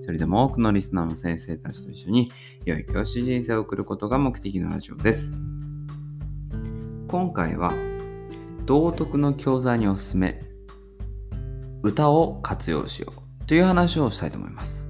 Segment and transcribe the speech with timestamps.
[0.00, 2.32] 一人でも多くのリスナーの先生たちと一緒に
[2.64, 5.32] 良い教師人生を送ることが目的のラジオです。
[7.06, 7.74] 今回は
[8.64, 10.40] 道徳の教材におすすめ
[11.82, 14.88] 歌を活用しようという話をしたいと思います。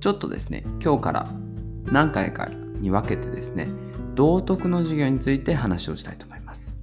[0.00, 1.28] ちょっとですね、今日から
[1.84, 3.68] 何回かに分けてですね、
[4.14, 6.78] 道徳の授業について話をしたいと思います。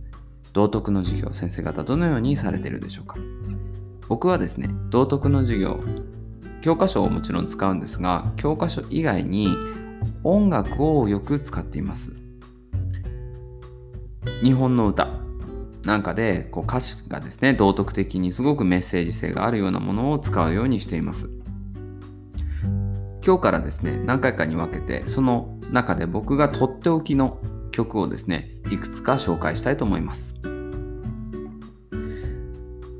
[0.54, 3.16] 道徳の授業、先生方どのようにされているでしょうか
[4.08, 5.80] 僕はですね、道徳の授業、
[6.64, 9.50] 教科書をもちろん使うんですが、教科書以外に
[10.24, 12.14] 音楽をよく使っています。
[14.42, 15.10] 日本の歌
[15.86, 21.30] なんかでこう歌詞がですね、道徳的にすごくメッセージ性があるようなものを使うようにしています。
[23.26, 27.40] 今日からですね、何回かに分けて、その中で僕がとっておきの
[27.72, 30.40] 曲をですね、いくつか紹介したいと思います。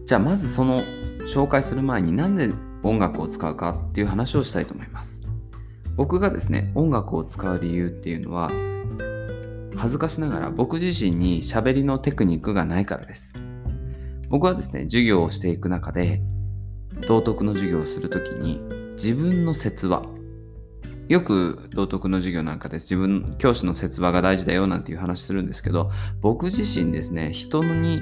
[0.06, 0.84] じゃあまずその
[1.34, 2.52] 紹介する前になんで
[2.84, 5.22] 音楽を使うかっていう話をしたいと思います。
[5.96, 8.52] 僕がですね、音楽を使う理由っていうのは、
[9.76, 13.34] 恥ずかしながら僕自身に喋りのテクニックがないからです。
[14.30, 16.22] 僕はですね、授業をしていく中で、
[17.08, 18.60] 道徳の授業をするときに、
[18.96, 20.04] 自分の説話、
[21.10, 28.02] よく道徳の授業なんかで自分、教師の説話が大事だよなんていう話するんですけど、僕自身ですね、人に、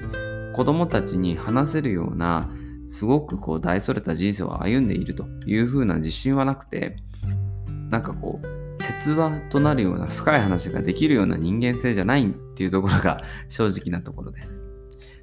[0.54, 2.50] 子供たちに話せるような、
[2.92, 6.97] すごくこう大それた人生を歩んでいるというふうな自信はなくて、
[7.89, 14.66] なんかこう、説話となるような深い話ができるような人間性じゃないっていうところが 正直なところです。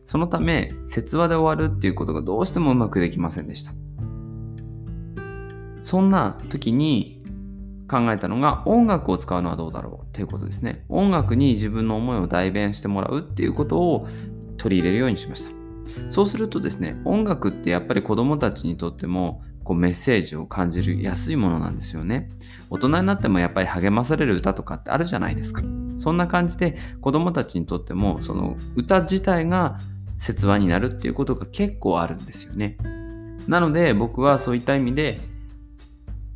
[0.07, 3.73] そのため、説話で終わるっていうことがどうしてもうまくできませんでした。
[5.83, 7.23] そんな時に
[7.87, 10.87] 考えたのが音楽を使うのはどうだろうっていうことですね。
[10.89, 14.09] 音楽に自分の思いを代弁してもらうっていうことを
[14.57, 15.58] 取り入れるようにしました。
[16.09, 22.29] そうするとですね、音楽ってやっぱり子供たちにとってもこうメッセージを感じる安いものなんですよね。
[22.71, 25.63] 大人になってもやっぱり励まされる歌とかってあるじゃないですか。
[25.99, 29.79] そんな感じで子供たちにとってもその歌自体が
[30.19, 32.79] 説話になるっていうことが結構あるんですよね。
[33.47, 35.21] なので僕はそういった意味で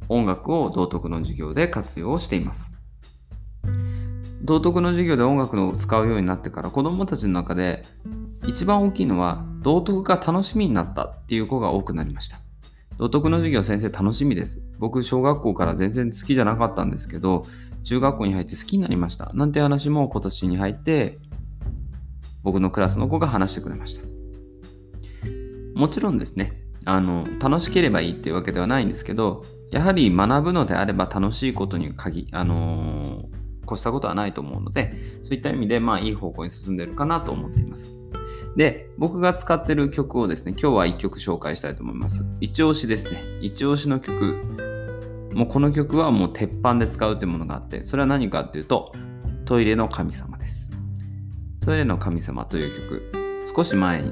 [0.09, 2.73] 音楽を道徳の授業で活用しています。
[4.43, 7.85] 道徳の授業で音楽を使うようになってから子どもたちの中で
[8.47, 12.41] 一番大きいのは道徳が楽しみになったっていう子が多くなりました。
[12.99, 14.63] 道徳の授業先生楽しみです。
[14.79, 17.45] 僕小学校から全然好きじゃなかったんですけど
[17.85, 19.31] 中学校に入って好きになりました。
[19.35, 21.19] なんて話も今年に入って
[22.43, 24.05] 僕のクラスの子が話してくれました。
[25.75, 34.93] もちろんですね、あの楽しければいいっていうわけではないんですけどやはり学ぶのであれば楽しいことに限、あのー、越したことはないと思うので、
[35.23, 38.02] そういった意味で、まあ、いい方向に進んでるかなと思っています。
[38.57, 42.25] で、僕が使ってる曲をですね、今日は1曲紹介したいと思います。
[42.41, 43.23] 一押しですね。
[43.41, 44.45] 一押しの曲。
[45.33, 48.93] もうこの曲はもう鉄板で使うっていうものがあって、それは何かっていうと、
[49.45, 50.71] トイレの神様です。
[51.61, 54.11] トイレの神様という曲、少し前に、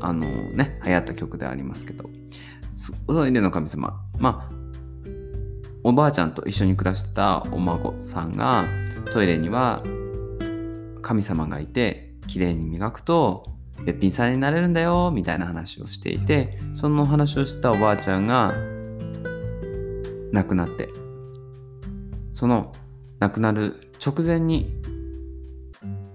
[0.00, 2.08] あのー、ね、流行った曲でありますけど、
[3.06, 4.00] トイレの神様。
[4.18, 4.54] まあ、
[5.86, 8.64] おばあちゃんと一緒に暮らしてたお孫さんが
[9.12, 9.82] トイレには
[11.02, 13.52] 神様がいて綺麗に磨くと
[13.84, 18.52] べっぴんさんになれるんだよみたいな話をしていてその話をしたおばあちゃんが
[20.32, 20.88] 亡くなって
[22.32, 22.72] その
[23.20, 24.70] 亡くなる直前に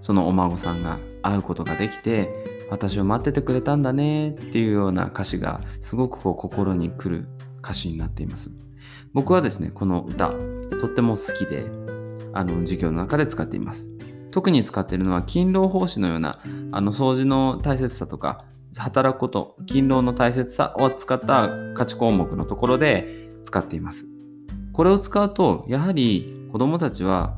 [0.02, 2.28] そのお孫さんが会うことができて
[2.70, 7.28] 私を待っててくれたんだねっていうような歌詞がすごくこう心にくる
[7.62, 8.50] 歌詞になっています。
[9.12, 10.30] 僕はですね、この歌、
[10.80, 11.64] とっても好きで、
[12.32, 13.90] あの、授業の中で使っています。
[14.30, 16.40] 特に使っているのは、勤労奉仕のような、
[16.72, 18.44] あの、掃除の大切さとか、
[18.76, 24.06] 働くこと、勤労の大切さを使った価値項目のところで使っています。
[24.72, 27.36] これを使うと、やはり子供たちは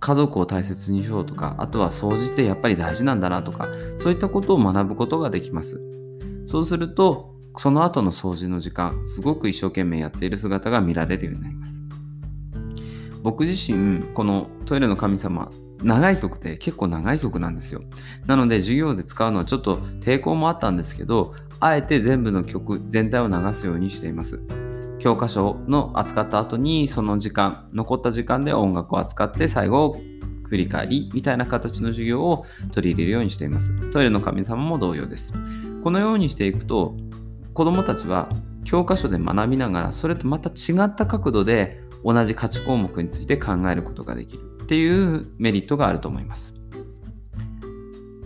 [0.00, 5.80] 家族を大切にしようとか、あとは掃除ってやっぱり大事なんだなとか、そういったことを学ぶことができます。
[6.46, 11.82] そうすると、その後の掃除の時間、すごく一生懸命やっている姿が見られるようになります。
[13.22, 15.50] 僕自身、このトイレの神様、
[15.82, 17.82] 長い曲で結構長い曲なんですよ。
[18.26, 24.40] なので授業で使うのはちょっと抵抗もあったんですけど、あえて全部の曲全体を流すようにしています。
[24.98, 30.00] 教科書の扱った後にその時間、残った時間で音楽を扱って最後
[30.44, 33.90] 区振り返りみたいな形の授業を取り入れるようにしています。
[33.90, 35.34] トイレの神様も同様です。
[35.82, 36.96] このようにしていくと
[37.54, 38.28] 子どもたちは
[38.64, 46.54] 教科書で学びながらそれとまた違った角度で同じ価値項目について考えることができるっていうメリットがあると思います。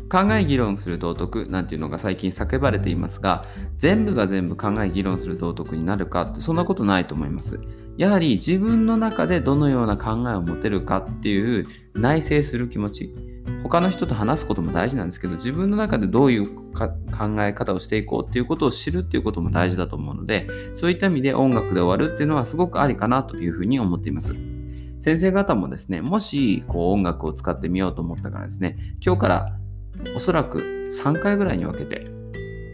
[0.09, 3.45] 考え議論する道徳なんていうのが最近叫ばれていますが
[3.79, 7.59] 全部が全部考え議論する道徳になるかってそんなことないと思います。
[7.97, 13.13] やはり自分の中でどのような考えを持てるかっていう内省する気持ち。
[13.65, 16.93] 他の人と話すことも大事なんですけど自分の中でどういう考
[17.41, 24.56] え方をしていこうっていうことを知るっていうことも大事だと思うのでそういった意味で音楽で終わるっていうのはすごくありかなというふうに思っています。
[25.01, 29.59] 先生方もですねもしこう音楽を使ってみようと思ったからですね今日から
[30.15, 32.17] おそらく3回ぐらいに分けて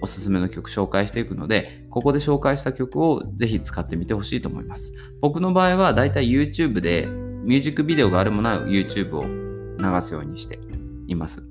[0.02, 4.92] おすすめの曲紹介していくので、ここで紹介した曲をぜひ使ってみてほしいと思います。
[5.20, 10.58] 僕の場合はだいたい YouTube でミュージックビデオがあるもない YouTube を流すようにして
[11.06, 11.44] います。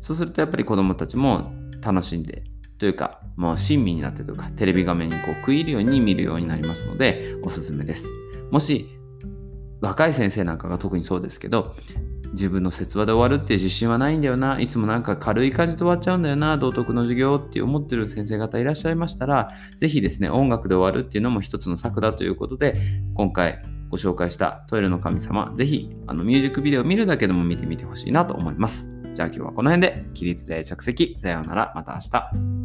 [0.00, 2.42] そうするとやっぱり子供たちも楽しんで
[2.78, 8.08] というか、もう親身になってというか、テレビ画面にこう食い入るように見るようになりますので、おすすめです。
[8.50, 8.88] もし、
[9.82, 11.74] 若い先生なんかが特にそうですけど、
[12.32, 22.80] 自分の説話で終わるっていう自信はないんだよな、いつもなんか軽い感じで終わっちゃうんだよな、道徳の授業って思ってる先生方いらっしゃいましたら、ぜひですね、音楽で終わるっていうのも一つの策だということで、
[23.14, 28.88] 今回ご紹介したトイレの神様、ぜひあのミュージックビデオを見るだけでも見てみてほしいなと思います。
[29.14, 32.61] じゃあ今日はこの辺で、起立で着席、さようなら、また明日。